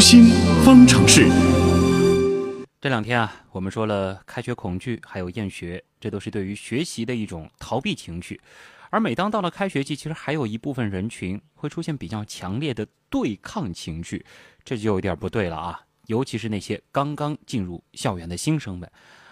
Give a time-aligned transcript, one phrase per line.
[0.00, 0.30] 新
[0.64, 1.28] 方程式。
[2.80, 8.40] 这两天啊，我们说了开学恐惧，还有厌学，这都是对于学习的一种逃避情绪。
[8.88, 14.24] 而每当到了开学季，其实还有一部分人群会出现比较强烈的对抗情绪，
[14.64, 15.80] 这就有点不对了啊！
[16.06, 18.90] 尤其是那些刚刚进入校园的新生们。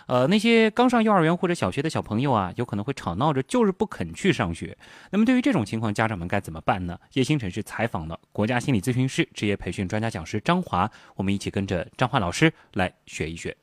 [0.08, 4.76] 呃，那些刚上幼儿园或者小学的小朋友啊，有可能会吵闹着，就是不肯去上学。
[5.10, 6.98] 那么对于这种情况，家长们该怎么办呢？
[7.12, 13.54] 叶星辰是采访了国家心理咨询师、职业培训专家讲师张华，我们一起跟着张华老师来学一学。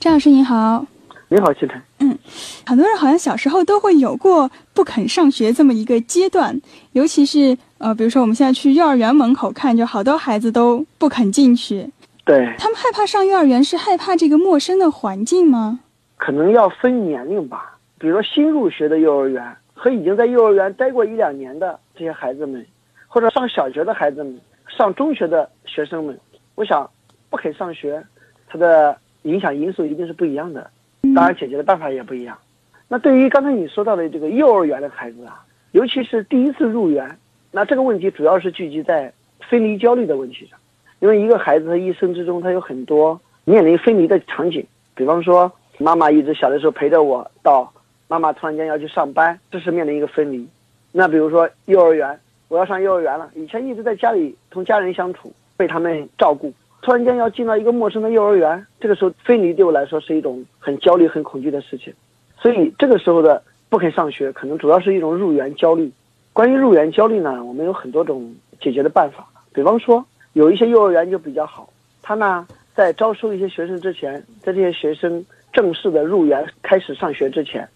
[0.00, 0.84] 张老师您好，
[1.28, 1.80] 你好，星辰。
[2.00, 2.18] 嗯，
[2.66, 6.60] 很多人好像小时候都会有过不肯上学这么一个阶段，
[6.94, 11.88] 尤其是呃，比如说我们现在去幼儿园门口看，就好多孩子都不肯进去。
[12.24, 15.78] 对他们害怕上幼儿园，是害怕这个陌生的环境吗？
[16.22, 19.44] 可能要分年龄吧，比如说新入学的幼儿园
[19.74, 22.64] 和已经在幼儿园待过一两年的这些孩子们，
[23.08, 26.16] 或者上小学的孩子们、上中学的学生们，
[26.54, 26.88] 我想
[27.28, 28.00] 不肯上学，
[28.46, 30.70] 它的影响因素一定是不一样的，
[31.12, 32.38] 当然解决的办法也不一样。
[32.86, 37.18] 那对于刚才你说到的这个幼儿园的孩子啊，尤其是第一次入园，
[37.50, 40.56] 那这个问题主要是聚集在分离焦虑的问题上，
[41.00, 44.64] 因为一个孩子他一生之中他有很多面临分离的场景，
[44.94, 45.50] 比方说。
[45.82, 47.70] 妈妈一直小的时候陪着我，到
[48.08, 50.48] 妈妈突然间要去上班，这是面临一个分离。
[50.92, 56.52] 那比如说幼儿园，我要上幼儿园了，以前一直在家里同家人相处，被他们照顾，
[56.82, 61.92] 突然间要进到一个陌生的幼儿园，这个时候分离对我来说是一种很焦虑、很恐惧的事情。
[62.38, 65.90] 所以这个时候的不肯上学，可能主要是一种入园焦虑。
[66.32, 69.26] 关于入园焦虑呢，我们有很多种解决的办法。
[69.52, 70.04] 比方说，
[70.34, 71.68] 有一些幼儿园就比较好，
[72.02, 75.24] 他呢在招收一些学生之前，在这些学生。
[75.52, 77.68] 正式的入园开始上学之前，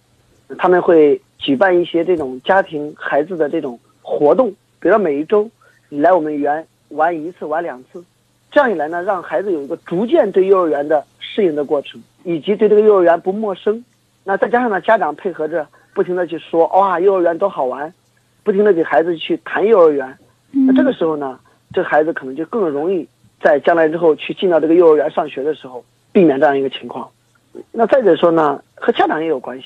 [0.58, 5.48] 他们会举办一些这种家庭孩子的这种活动，比如说每一周
[5.88, 8.02] 你来我们园玩一次、玩两次，
[8.50, 13.84] 这样一来呢，让孩子有一个逐渐对幼儿园的适应的过程，以及对这个幼儿园不陌生。
[14.24, 17.92] 那再加上呢，家长配合着不停的去说哇，幼儿园多好玩，
[18.42, 20.16] 不停的给孩子去谈幼儿园。
[20.50, 21.38] 那这个时候呢，
[21.72, 23.06] 这孩子可能就更容易
[23.42, 27.08] 在将来之后去进到这个幼儿园上学的时候，避免这样一个情况。
[27.72, 29.64] 那再者说呢，和家长也有关系。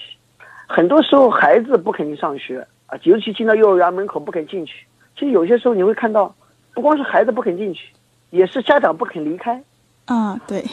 [0.67, 4.87] 很多时候孩子不肯去上学啊，尤其进到幼儿园门口不肯进去。
[5.19, 6.35] 其实有些时候你会看到，
[6.73, 7.89] 不光是孩子不肯进去，
[8.31, 9.63] 也是家长不肯离开。
[10.07, 10.65] 啊，对。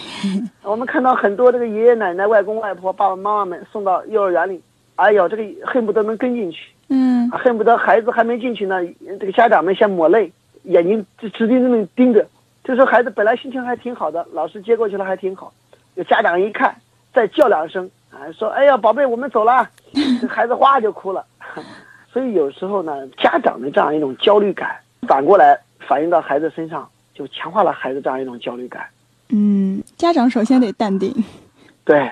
[0.64, 4.62] 我们看到很多这个爷爷奶奶、外公外婆、爸爸妈妈们送到幼儿园里，
[4.96, 6.72] 哎呦，这个恨不得能跟进去。
[6.90, 7.30] 嗯。
[7.32, 8.76] 恨不得孩子还没进去呢，
[9.20, 10.32] 这个家长们先抹泪，
[10.64, 12.26] 眼睛直直盯盯盯着。
[12.64, 15.52] 就说孩子本来心情还挺好的，老师接过去了还挺好，
[15.96, 16.76] 有家长一看。
[17.18, 19.68] 再叫两声啊，说：“哎呀，宝贝，我们走了。
[20.22, 21.26] ”这孩子哗就哭了。
[22.14, 28.86] 所以有时候呢，家长的这样一种焦虑感，反过来反映到孩子身上，就强化了孩子这样一种焦虑感。
[29.30, 31.12] 嗯，家长首先得淡定。
[31.84, 32.08] 对，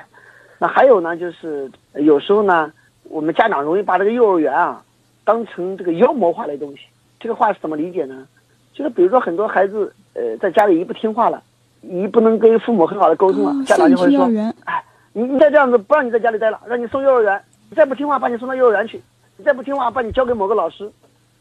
[0.58, 2.74] 那还有呢，就是有时候呢，
[3.04, 4.82] 我们家长容易把这个幼儿园啊，
[5.24, 6.80] 当成这个妖魔化的东西。
[7.20, 8.26] 这个话是怎么理解呢？
[8.74, 11.44] 就是比如说很多孩子，呃，在家里一不听话了，
[11.84, 14.28] 一不能跟父母很好的沟通了，家长就会说
[14.66, 14.75] ：“哎。”
[15.18, 19.02] 你你再这样子不让你在家里待了，让你送幼儿园，你再不听话把你送到幼儿园去，
[19.38, 20.92] 你再不听话把你交给某个老师，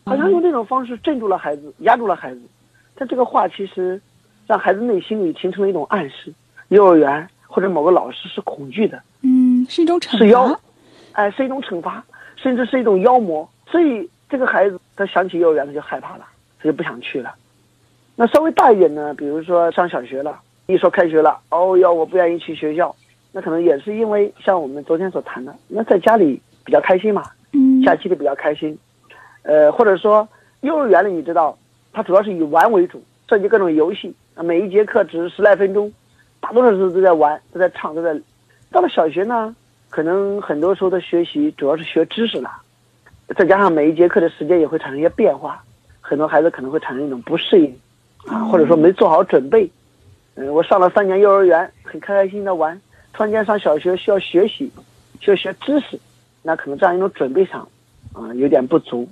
[0.04, 2.40] 好像用这种方式镇住了孩子，压住了孩子。
[2.94, 4.00] 但这个话其实，
[4.46, 6.32] 让孩子内心里形成了一种暗示：
[6.68, 10.60] 幼儿园或者某个老师是恐惧的，嗯，是一种惩罚，是妖，
[11.10, 12.04] 哎，是一种惩罚，
[12.36, 13.48] 甚至是一种妖魔。
[13.66, 16.24] 所以这个孩子他想起幼儿园他就害怕了，
[16.60, 17.34] 他就不想去了。
[18.14, 22.94] 那稍微大一点呢，比如说上小学了，一说开学了，哦哟，我不愿意去学校。
[23.36, 28.78] 那可能也是因为像我们昨天所谈的，那在家里比较开心嘛，嗯，假期里比较开心，
[29.42, 30.26] 呃，或者说
[30.60, 31.58] 幼儿园里你知道，
[31.92, 35.92] 它主要是以玩为主，设计各种游戏，啊，每一节课只是十来分钟，
[36.38, 38.16] 大多数时候都在玩，都在唱，都在。
[38.70, 39.56] 到了小学呢，
[39.90, 42.50] 可能很多时候的学习主要是学知识了，
[43.36, 45.60] 再加上每一节课的时间也会产生一些变化，
[46.00, 47.76] 很多孩子可能会产生一种不适应，
[48.26, 49.68] 啊，或者说没做好准备，
[50.36, 52.80] 嗯，我上了三年幼儿园，很开开心心的玩。
[53.14, 54.70] 突然间上小学需要学习，
[55.20, 55.98] 需要学知识，
[56.42, 57.66] 那可能这样一种准备上，
[58.12, 59.08] 啊，有点不足。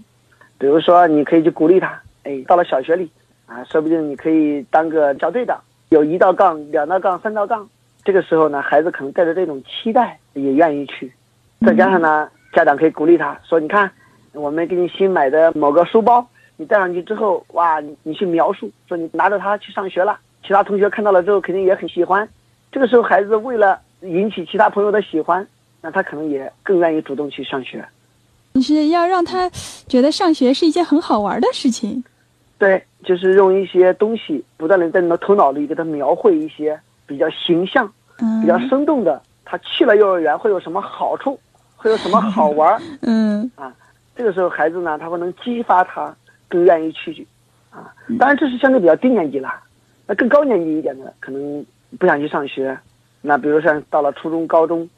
[0.59, 3.09] 比如说，你可以去鼓励他，哎，到了小学里，
[3.47, 5.57] 啊，说不定你可以当个校队长，
[5.91, 7.69] 有一道杠、两道杠、三道杠。
[8.05, 11.13] 这个时候呢，孩子可能带着这种期待，也愿意去。
[11.65, 13.89] 再加上呢，家长可以鼓励他说：“你看，
[14.33, 16.27] 我们给你新买的某个书包，
[16.57, 22.29] 你带上去之后，哇，你去描述，说你拿着它去上学了，其他同学看到了之后肯定也很喜欢。
[22.73, 25.47] 这个时候，孩子为了引起其他朋友的喜欢，
[25.81, 27.85] 那他可能也更愿意主动去上学。
[28.55, 29.49] 你是要让他
[29.89, 32.03] 觉得上学是一件很好玩的事情。
[32.59, 37.91] 对，就是用一些东西不断的在你的头脑里给他描绘一些比较形象、
[38.41, 41.39] 比较生动的，他去了幼儿园会有什么好处，
[41.77, 42.81] 会有什么好玩儿。
[43.03, 43.75] 嗯啊，
[44.15, 46.15] 这个时候孩子呢，他会能激发他
[46.49, 47.27] 更愿意去，
[47.71, 49.53] 啊，当然这是相对比较低年级了，
[50.07, 51.65] 那更高年级一点的可能
[51.99, 52.79] 不想去上学，
[53.23, 54.89] 那比如像到了初中、高中，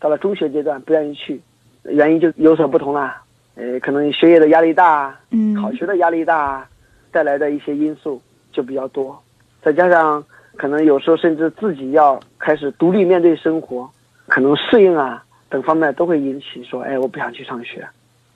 [0.00, 1.40] 到了中学阶段不愿意去，
[1.82, 3.22] 原因就有所不同啦。
[3.54, 6.66] 呃，可能学业的压力大，嗯，考学的压力大，
[7.10, 9.22] 带来的一些因素就比较多，
[9.60, 10.24] 再加上
[10.56, 13.90] 可能有时候甚至自己要开始独立面对生活，
[14.26, 17.86] 可能适应啊等方面都会引起说，哎，我不想去上学。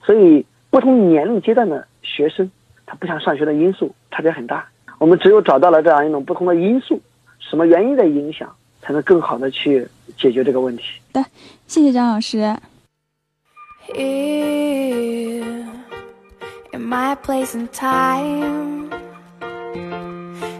[0.03, 2.51] 所以不同年龄阶段的学生，
[2.85, 4.67] 他不想上学的因素差别很大。
[4.99, 7.01] 我们只有找到了这样一种不同的因素，
[7.39, 8.55] 什么原因的影响，
[8.87, 9.85] 才能更好的去
[10.17, 10.83] 解决这个问题。
[11.67, 12.55] 谢谢张老师。
[13.85, 15.43] Here,
[16.71, 18.89] in my place and time,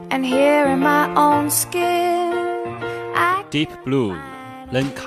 [0.10, 2.34] and here in my own skin,
[3.16, 5.06] I Deep Blue，lenka